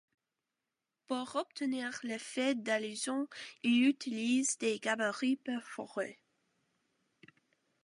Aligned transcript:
Pour 1.05 1.35
obtenir 1.35 1.91
l’effet 2.01 2.55
d’allusion, 2.55 3.27
il 3.61 3.85
utilise 3.85 4.57
des 4.57 4.79
gabarits 4.79 5.35
perforés. 5.35 6.19